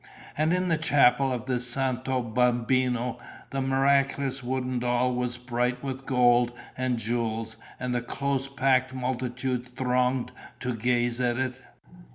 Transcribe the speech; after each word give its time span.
And 0.35 0.51
in 0.51 0.67
the 0.67 0.79
chapel 0.79 1.31
of 1.31 1.45
the 1.45 1.59
Santo 1.59 2.23
Bambino 2.23 3.19
the 3.51 3.61
miraculous 3.61 4.41
wooden 4.41 4.79
doll 4.79 5.13
was 5.13 5.37
bright 5.37 5.83
with 5.83 6.07
gold 6.07 6.51
and 6.75 6.97
jewels; 6.97 7.55
and 7.79 7.93
the 7.93 8.01
close 8.01 8.47
packed 8.47 8.95
multitude 8.95 9.67
thronged 9.67 10.31
to 10.61 10.73
gaze 10.75 11.21
at 11.21 11.37
it. 11.37 11.61